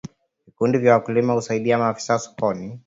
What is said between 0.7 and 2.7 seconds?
vya wakulima huasaidia maafisa masoko